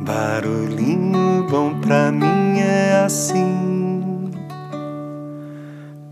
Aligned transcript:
Barulhinho 0.00 1.46
bom 1.50 1.80
pra 1.80 2.12
mim 2.12 2.60
é 2.60 3.02
assim, 3.04 4.30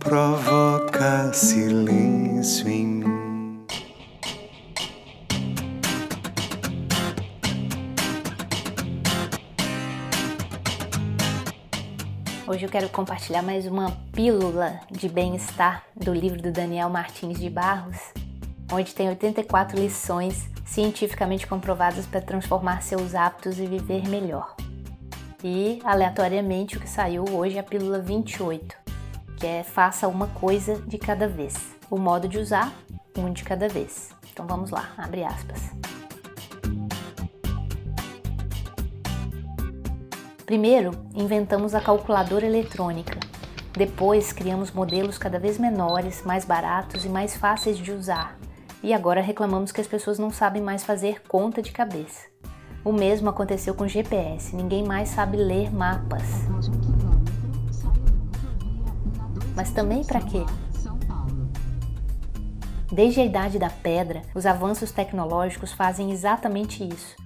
provoca 0.00 1.32
silêncio 1.32 2.68
em 2.68 2.86
mim. 2.86 3.66
Hoje 12.48 12.64
eu 12.64 12.70
quero 12.70 12.88
compartilhar 12.88 13.42
mais 13.42 13.66
uma 13.66 13.92
pílula 14.12 14.80
de 14.90 15.08
bem-estar 15.08 15.84
do 15.94 16.12
livro 16.12 16.42
do 16.42 16.50
Daniel 16.50 16.90
Martins 16.90 17.38
de 17.38 17.48
Barros, 17.48 17.98
onde 18.72 18.94
tem 18.94 19.08
84 19.08 19.78
lições 19.78 20.48
cientificamente 20.64 21.46
comprovadas 21.46 22.06
para 22.06 22.20
transformar 22.20 22.82
seus 22.82 23.14
hábitos 23.14 23.58
e 23.58 23.66
viver 23.66 24.08
melhor. 24.08 24.56
E, 25.44 25.80
aleatoriamente, 25.84 26.76
o 26.76 26.80
que 26.80 26.88
saiu 26.88 27.24
hoje 27.30 27.56
é 27.56 27.60
a 27.60 27.62
pílula 27.62 28.00
28, 28.00 28.76
que 29.36 29.46
é 29.46 29.62
faça 29.62 30.08
uma 30.08 30.26
coisa 30.28 30.76
de 30.86 30.98
cada 30.98 31.28
vez. 31.28 31.54
O 31.88 31.98
modo 31.98 32.26
de 32.26 32.38
usar, 32.38 32.72
um 33.16 33.32
de 33.32 33.44
cada 33.44 33.68
vez. 33.68 34.10
Então 34.32 34.46
vamos 34.46 34.70
lá, 34.70 34.90
abre 34.98 35.22
aspas. 35.22 35.70
Primeiro, 40.44 40.92
inventamos 41.14 41.74
a 41.74 41.80
calculadora 41.80 42.46
eletrônica. 42.46 43.18
Depois, 43.72 44.32
criamos 44.32 44.70
modelos 44.70 45.18
cada 45.18 45.38
vez 45.38 45.58
menores, 45.58 46.22
mais 46.24 46.44
baratos 46.44 47.04
e 47.04 47.08
mais 47.08 47.36
fáceis 47.36 47.76
de 47.76 47.92
usar, 47.92 48.38
e 48.82 48.92
agora 48.92 49.20
reclamamos 49.20 49.72
que 49.72 49.80
as 49.80 49.86
pessoas 49.86 50.18
não 50.18 50.30
sabem 50.30 50.62
mais 50.62 50.84
fazer 50.84 51.22
conta 51.28 51.60
de 51.62 51.72
cabeça. 51.72 52.26
O 52.84 52.92
mesmo 52.92 53.28
aconteceu 53.28 53.74
com 53.74 53.88
GPS, 53.88 54.54
ninguém 54.54 54.84
mais 54.84 55.08
sabe 55.08 55.36
ler 55.36 55.72
mapas. 55.72 56.22
Mas 59.56 59.70
também 59.70 60.04
para 60.04 60.20
quê? 60.20 60.44
Desde 62.92 63.20
a 63.20 63.24
idade 63.24 63.58
da 63.58 63.68
pedra, 63.68 64.22
os 64.34 64.46
avanços 64.46 64.92
tecnológicos 64.92 65.72
fazem 65.72 66.12
exatamente 66.12 66.86
isso. 66.86 67.16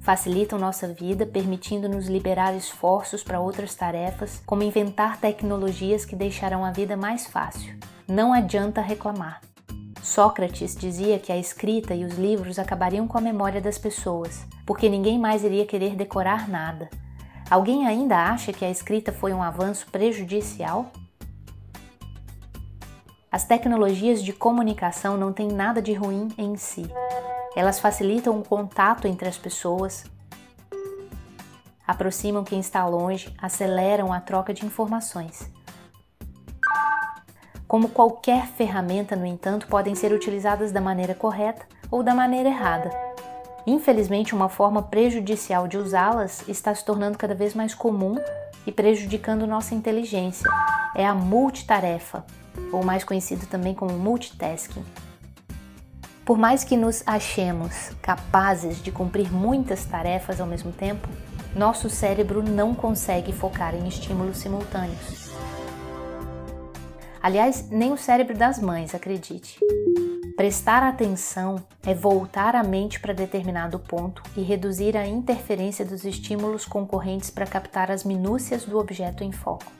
Facilitam 0.00 0.58
nossa 0.58 0.88
vida, 0.88 1.26
permitindo-nos 1.26 2.06
liberar 2.06 2.54
esforços 2.56 3.22
para 3.22 3.38
outras 3.38 3.74
tarefas, 3.74 4.42
como 4.46 4.62
inventar 4.62 5.18
tecnologias 5.18 6.06
que 6.06 6.16
deixarão 6.16 6.64
a 6.64 6.72
vida 6.72 6.96
mais 6.96 7.26
fácil. 7.26 7.78
Não 8.08 8.32
adianta 8.32 8.80
reclamar. 8.80 9.42
Sócrates 10.02 10.74
dizia 10.74 11.18
que 11.18 11.30
a 11.30 11.36
escrita 11.36 11.94
e 11.94 12.04
os 12.04 12.14
livros 12.14 12.58
acabariam 12.58 13.06
com 13.06 13.18
a 13.18 13.20
memória 13.20 13.60
das 13.60 13.76
pessoas, 13.76 14.46
porque 14.64 14.88
ninguém 14.88 15.18
mais 15.18 15.44
iria 15.44 15.66
querer 15.66 15.94
decorar 15.94 16.48
nada. 16.48 16.88
Alguém 17.50 17.86
ainda 17.86 18.16
acha 18.16 18.52
que 18.52 18.64
a 18.64 18.70
escrita 18.70 19.12
foi 19.12 19.32
um 19.32 19.42
avanço 19.42 19.86
prejudicial? 19.90 20.90
As 23.30 23.44
tecnologias 23.44 24.22
de 24.22 24.32
comunicação 24.32 25.16
não 25.16 25.32
têm 25.32 25.48
nada 25.48 25.82
de 25.82 25.92
ruim 25.92 26.28
em 26.38 26.56
si. 26.56 26.90
Elas 27.54 27.78
facilitam 27.78 28.38
o 28.38 28.44
contato 28.44 29.06
entre 29.06 29.28
as 29.28 29.36
pessoas, 29.36 30.04
aproximam 31.86 32.42
quem 32.42 32.60
está 32.60 32.86
longe, 32.86 33.34
aceleram 33.36 34.12
a 34.12 34.20
troca 34.20 34.54
de 34.54 34.64
informações. 34.64 35.50
Como 37.70 37.88
qualquer 37.88 38.48
ferramenta, 38.48 39.14
no 39.14 39.24
entanto, 39.24 39.68
podem 39.68 39.94
ser 39.94 40.12
utilizadas 40.12 40.72
da 40.72 40.80
maneira 40.80 41.14
correta 41.14 41.64
ou 41.88 42.02
da 42.02 42.12
maneira 42.12 42.48
errada. 42.48 42.90
Infelizmente, 43.64 44.34
uma 44.34 44.48
forma 44.48 44.82
prejudicial 44.82 45.68
de 45.68 45.78
usá-las 45.78 46.42
está 46.48 46.74
se 46.74 46.84
tornando 46.84 47.16
cada 47.16 47.32
vez 47.32 47.54
mais 47.54 47.72
comum 47.72 48.16
e 48.66 48.72
prejudicando 48.72 49.46
nossa 49.46 49.72
inteligência. 49.72 50.50
É 50.96 51.06
a 51.06 51.14
multitarefa, 51.14 52.24
ou 52.72 52.84
mais 52.84 53.04
conhecido 53.04 53.46
também 53.46 53.72
como 53.72 53.92
multitasking. 53.92 54.84
Por 56.24 56.36
mais 56.36 56.64
que 56.64 56.76
nos 56.76 57.04
achemos 57.06 57.92
capazes 58.02 58.82
de 58.82 58.90
cumprir 58.90 59.32
muitas 59.32 59.84
tarefas 59.84 60.40
ao 60.40 60.46
mesmo 60.48 60.72
tempo, 60.72 61.08
nosso 61.54 61.88
cérebro 61.88 62.42
não 62.42 62.74
consegue 62.74 63.32
focar 63.32 63.76
em 63.76 63.86
estímulos 63.86 64.38
simultâneos. 64.38 65.30
Aliás, 67.22 67.68
nem 67.70 67.92
o 67.92 67.98
cérebro 67.98 68.36
das 68.36 68.58
mães, 68.58 68.94
acredite. 68.94 69.58
Prestar 70.40 70.82
atenção 70.82 71.56
é 71.82 71.94
voltar 71.94 72.56
a 72.56 72.62
mente 72.62 72.98
para 72.98 73.12
determinado 73.12 73.78
ponto 73.78 74.22
e 74.34 74.40
reduzir 74.40 74.96
a 74.96 75.06
interferência 75.06 75.84
dos 75.84 76.06
estímulos 76.06 76.64
concorrentes 76.64 77.28
para 77.28 77.46
captar 77.46 77.90
as 77.90 78.04
minúcias 78.04 78.64
do 78.64 78.78
objeto 78.78 79.22
em 79.22 79.32
foco. 79.32 79.70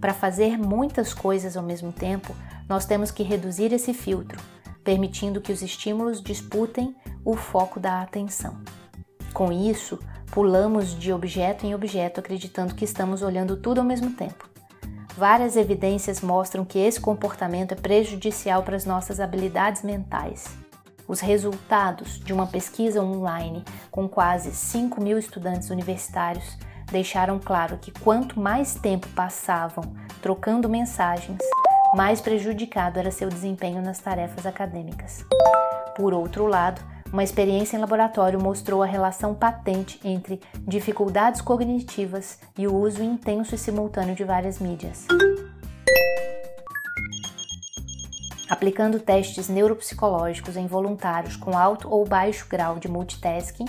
Para 0.00 0.14
fazer 0.14 0.56
muitas 0.56 1.12
coisas 1.12 1.56
ao 1.56 1.64
mesmo 1.64 1.90
tempo, 1.90 2.32
nós 2.68 2.86
temos 2.86 3.10
que 3.10 3.24
reduzir 3.24 3.72
esse 3.72 3.92
filtro, 3.92 4.40
permitindo 4.84 5.40
que 5.40 5.52
os 5.52 5.62
estímulos 5.62 6.22
disputem 6.22 6.94
o 7.24 7.34
foco 7.34 7.80
da 7.80 8.02
atenção. 8.02 8.60
Com 9.34 9.50
isso, 9.50 9.98
pulamos 10.30 10.96
de 10.96 11.12
objeto 11.12 11.66
em 11.66 11.74
objeto 11.74 12.20
acreditando 12.20 12.74
que 12.76 12.84
estamos 12.84 13.20
olhando 13.20 13.56
tudo 13.56 13.80
ao 13.80 13.86
mesmo 13.86 14.12
tempo. 14.12 14.51
Várias 15.16 15.56
evidências 15.56 16.22
mostram 16.22 16.64
que 16.64 16.78
esse 16.78 16.98
comportamento 16.98 17.72
é 17.72 17.76
prejudicial 17.76 18.62
para 18.62 18.76
as 18.76 18.86
nossas 18.86 19.20
habilidades 19.20 19.82
mentais. 19.82 20.46
Os 21.06 21.20
resultados 21.20 22.18
de 22.18 22.32
uma 22.32 22.46
pesquisa 22.46 23.02
online 23.02 23.62
com 23.90 24.08
quase 24.08 24.52
5 24.52 25.02
mil 25.02 25.18
estudantes 25.18 25.68
universitários 25.68 26.56
deixaram 26.90 27.38
claro 27.38 27.76
que 27.76 27.90
quanto 27.90 28.40
mais 28.40 28.74
tempo 28.74 29.06
passavam 29.08 29.84
trocando 30.22 30.68
mensagens, 30.68 31.38
mais 31.94 32.20
prejudicado 32.20 32.98
era 32.98 33.10
seu 33.10 33.28
desempenho 33.28 33.82
nas 33.82 33.98
tarefas 33.98 34.46
acadêmicas. 34.46 35.26
Por 35.94 36.14
outro 36.14 36.46
lado, 36.46 36.80
uma 37.12 37.22
experiência 37.22 37.76
em 37.76 37.80
laboratório 37.80 38.40
mostrou 38.40 38.82
a 38.82 38.86
relação 38.86 39.34
patente 39.34 40.00
entre 40.02 40.40
dificuldades 40.66 41.42
cognitivas 41.42 42.38
e 42.56 42.66
o 42.66 42.74
uso 42.74 43.02
intenso 43.02 43.54
e 43.54 43.58
simultâneo 43.58 44.14
de 44.14 44.24
várias 44.24 44.58
mídias. 44.58 45.06
Aplicando 48.48 48.98
testes 48.98 49.48
neuropsicológicos 49.48 50.56
em 50.56 50.66
voluntários 50.66 51.36
com 51.36 51.56
alto 51.56 51.88
ou 51.90 52.06
baixo 52.06 52.46
grau 52.48 52.78
de 52.78 52.88
multitasking, 52.88 53.66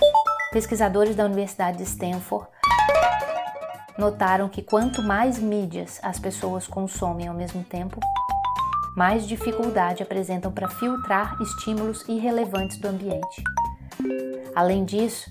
pesquisadores 0.50 1.14
da 1.14 1.24
Universidade 1.24 1.78
de 1.78 1.84
Stanford 1.84 2.48
notaram 3.98 4.48
que 4.48 4.62
quanto 4.62 5.02
mais 5.02 5.38
mídias 5.38 6.00
as 6.02 6.18
pessoas 6.18 6.66
consomem 6.66 7.28
ao 7.28 7.34
mesmo 7.34 7.62
tempo, 7.62 8.00
mais 8.96 9.26
dificuldade 9.26 10.02
apresentam 10.02 10.52
para 10.52 10.68
filtrar 10.68 11.36
estímulos 11.40 12.04
irrelevantes 12.08 12.76
do 12.78 12.88
ambiente. 12.88 13.42
Além 14.54 14.84
disso, 14.84 15.28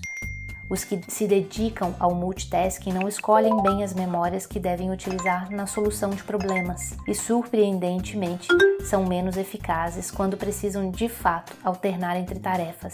os 0.68 0.82
que 0.82 1.00
se 1.08 1.26
dedicam 1.26 1.94
ao 1.98 2.14
multitasking 2.14 2.92
não 2.92 3.06
escolhem 3.06 3.62
bem 3.62 3.84
as 3.84 3.94
memórias 3.94 4.46
que 4.46 4.58
devem 4.58 4.90
utilizar 4.90 5.50
na 5.50 5.66
solução 5.66 6.10
de 6.10 6.22
problemas 6.24 6.96
e, 7.06 7.14
surpreendentemente, 7.14 8.48
são 8.84 9.04
menos 9.04 9.36
eficazes 9.36 10.10
quando 10.10 10.36
precisam 10.36 10.90
de 10.90 11.08
fato 11.08 11.54
alternar 11.62 12.16
entre 12.16 12.38
tarefas, 12.38 12.92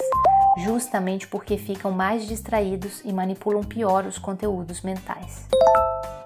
justamente 0.64 1.28
porque 1.28 1.56
ficam 1.56 1.90
mais 1.90 2.26
distraídos 2.26 3.02
e 3.04 3.12
manipulam 3.12 3.62
pior 3.62 4.04
os 4.04 4.18
conteúdos 4.18 4.82
mentais. 4.82 5.48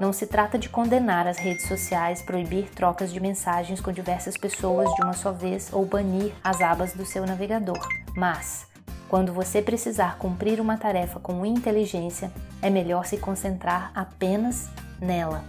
Não 0.01 0.13
se 0.13 0.27
trata 0.27 0.59
de 0.59 0.69
condenar 0.69 1.27
as 1.27 1.39
redes 1.39 1.69
sociais, 1.69 2.21
proibir 2.21 2.69
trocas 2.71 3.13
de 3.13 3.21
mensagens 3.21 3.81
com 3.81 3.93
diversas 3.93 4.37
pessoas 4.37 4.93
de 4.95 5.03
uma 5.03 5.13
só 5.13 5.31
vez 5.31 5.73
ou 5.73 5.87
banir 5.87 6.33
as 6.43 6.61
abas 6.61 6.93
do 6.93 7.07
seu 7.07 7.25
navegador, 7.25 7.79
mas 8.17 8.67
quando 9.09 9.33
você 9.33 9.63
precisar 9.63 10.19
cumprir 10.19 10.61
uma 10.61 10.77
tarefa 10.77 11.21
com 11.21 11.47
inteligência, 11.47 12.33
é 12.61 12.69
melhor 12.69 13.07
se 13.07 13.19
concentrar 13.19 13.93
apenas 13.95 14.69
nela. 15.01 15.45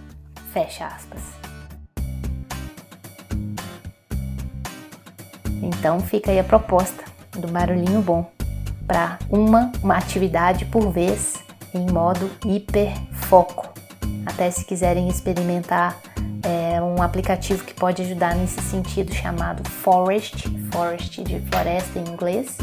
Fecha 0.52 0.86
aspas. 0.86 1.20
Então 5.60 5.98
fica 5.98 6.30
aí 6.30 6.38
a 6.38 6.44
proposta 6.44 7.02
do 7.32 7.48
barulhinho 7.48 8.00
bom 8.00 8.30
para 8.86 9.18
uma, 9.28 9.72
uma 9.82 9.96
atividade 9.96 10.64
por 10.66 10.92
vez 10.92 11.34
em 11.74 11.90
modo 11.90 12.30
hiperfoco. 12.44 13.65
Até 14.26 14.50
se 14.50 14.64
quiserem 14.64 15.08
experimentar 15.08 15.98
é, 16.42 16.82
um 16.82 17.00
aplicativo 17.00 17.64
que 17.64 17.72
pode 17.72 18.02
ajudar 18.02 18.34
nesse 18.34 18.60
sentido 18.60 19.14
chamado 19.14 19.68
Forest, 19.70 20.48
Forest 20.72 21.22
de 21.22 21.40
floresta 21.48 21.98
em 21.98 22.08
inglês. 22.08 22.58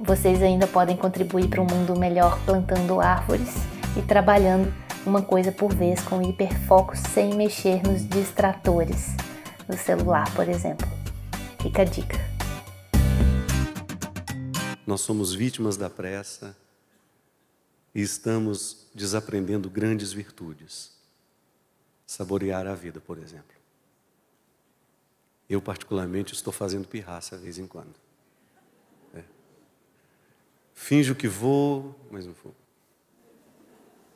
Vocês 0.00 0.42
ainda 0.42 0.66
podem 0.66 0.96
contribuir 0.96 1.48
para 1.48 1.60
um 1.60 1.66
mundo 1.66 1.98
melhor 1.98 2.38
plantando 2.46 3.00
árvores 3.00 3.54
e 3.96 4.02
trabalhando 4.02 4.72
uma 5.04 5.20
coisa 5.20 5.52
por 5.52 5.74
vez 5.74 6.00
com 6.00 6.22
hiperfoco 6.22 6.96
sem 6.96 7.34
mexer 7.34 7.82
nos 7.82 8.08
distratores 8.08 9.14
do 9.68 9.76
celular, 9.76 10.32
por 10.34 10.48
exemplo. 10.48 10.86
Fica 11.60 11.82
a 11.82 11.84
dica. 11.84 12.18
Nós 14.86 15.00
somos 15.00 15.34
vítimas 15.34 15.76
da 15.76 15.88
pressa, 15.88 16.54
e 17.94 18.02
estamos 18.02 18.88
desaprendendo 18.94 19.70
grandes 19.70 20.12
virtudes. 20.12 20.92
Saborear 22.06 22.66
a 22.66 22.74
vida, 22.74 23.00
por 23.00 23.18
exemplo. 23.18 23.54
Eu, 25.48 25.62
particularmente, 25.62 26.34
estou 26.34 26.52
fazendo 26.52 26.88
pirraça 26.88 27.36
de 27.36 27.44
vez 27.44 27.58
em 27.58 27.66
quando. 27.66 27.94
É. 29.14 29.22
Finjo 30.74 31.14
que 31.14 31.28
vou, 31.28 31.94
mas 32.10 32.26
não 32.26 32.34
vou. 32.42 32.54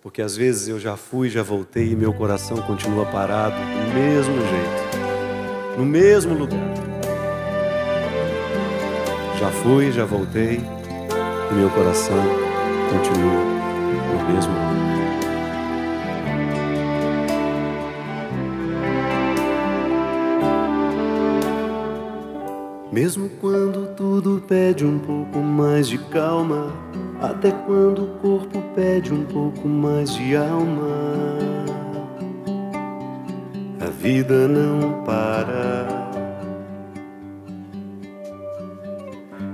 Porque 0.02 0.22
às 0.22 0.36
vezes 0.36 0.68
eu 0.68 0.80
já 0.80 0.96
fui, 0.96 1.28
já 1.28 1.42
voltei 1.42 1.92
e 1.92 1.96
meu 1.96 2.12
coração 2.12 2.60
continua 2.62 3.04
parado 3.06 3.56
do 3.56 3.94
mesmo 3.94 4.34
jeito, 4.34 5.76
no 5.76 5.84
mesmo 5.84 6.34
lugar. 6.34 6.74
Já 9.38 9.52
fui, 9.62 9.92
já 9.92 10.04
voltei 10.04 10.58
e 10.58 11.54
meu 11.54 11.70
coração 11.70 12.16
continua 12.90 13.67
no 14.08 14.32
mesmo 14.32 14.52
lugar. 14.52 14.78
Mesmo 22.90 23.28
quando 23.40 23.94
tudo 23.94 24.42
pede 24.48 24.84
um 24.84 24.98
pouco 24.98 25.38
mais 25.38 25.86
de 25.88 25.98
calma 25.98 26.72
até 27.20 27.50
quando 27.50 28.04
o 28.04 28.06
corpo 28.18 28.62
pede 28.74 29.12
um 29.12 29.24
pouco 29.24 29.68
mais 29.68 30.14
de 30.14 30.36
alma. 30.36 31.38
A 33.80 33.86
vida 33.86 34.48
não 34.48 35.04
para. 35.04 35.86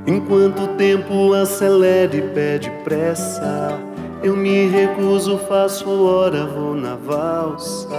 Enquanto 0.07 0.63
o 0.63 0.69
tempo 0.77 1.33
acelera 1.33 2.15
e 2.15 2.23
pede 2.23 2.71
pressa, 2.85 3.79
eu 4.25 4.35
me 4.35 4.67
recuso, 4.69 5.37
faço 5.47 5.89
hora, 6.03 6.47
vou 6.47 6.75
na 6.75 6.97
valsa. 6.97 7.95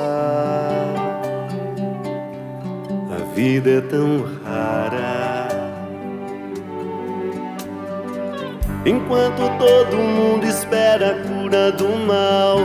A 3.12 3.24
vida 3.36 3.70
é 3.70 3.82
tão 3.82 4.26
rara. 4.44 5.48
Enquanto 8.84 9.42
todo 9.60 9.98
mundo 9.98 10.46
espera 10.46 11.12
a 11.12 11.28
cura 11.28 11.72
do 11.72 11.90
mal 12.08 12.58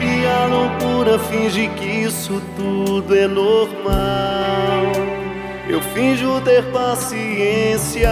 e 0.00 0.24
a 0.24 0.46
loucura 0.46 1.18
finge 1.18 1.68
que 1.70 1.86
isso 1.86 2.40
tudo 2.56 3.16
é 3.16 3.26
normal. 3.26 4.92
Eu 5.68 5.82
finjo 5.82 6.40
ter 6.42 6.64
paciência. 6.72 8.10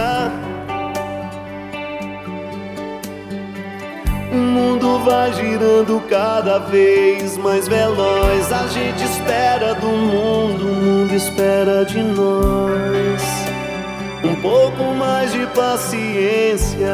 O 4.32 4.36
mundo 4.36 4.75
vai 5.06 5.32
girando 5.34 6.02
cada 6.10 6.58
vez 6.58 7.38
mais 7.38 7.68
veloz. 7.68 8.52
A 8.52 8.66
gente 8.66 9.04
espera 9.04 9.74
do 9.74 9.86
mundo, 9.86 10.68
o 10.68 10.74
mundo 10.74 11.14
espera 11.14 11.84
de 11.84 12.02
nós 12.02 13.46
um 14.24 14.34
pouco 14.42 14.82
mais 14.94 15.30
de 15.32 15.46
paciência. 15.46 16.92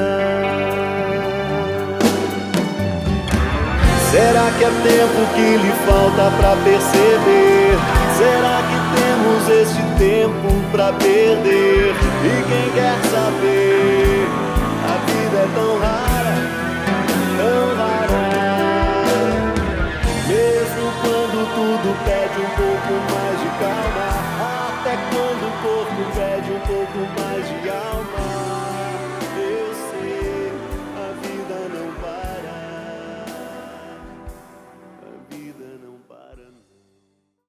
Será 4.11 4.50
que 4.58 4.65
é 4.65 4.69
tempo 4.69 5.35
que 5.35 5.56
lhe 5.56 5.73
falta 5.87 6.31
para 6.37 6.55
perceber? 6.56 7.79
Será 8.19 8.61
que 8.69 8.76
temos 9.00 9.49
este 9.62 9.82
tempo 9.99 10.49
para 10.70 10.93
perder? 10.93 11.94
E 12.25 12.43
quem 12.47 12.70
quer 12.75 12.94
saber? 13.11 14.29
A 14.85 14.97
vida 15.06 15.38
é 15.38 15.49
tão 15.55 15.79
rara, 15.79 16.37
tão 17.38 17.76
rara. 17.76 18.02
Pouco 26.93 27.21
mais 27.21 27.49
de. 27.49 27.62